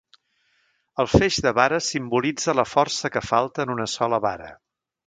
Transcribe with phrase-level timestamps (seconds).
[1.03, 4.55] El feix de vares simbolitza la força que falta en una sola vara.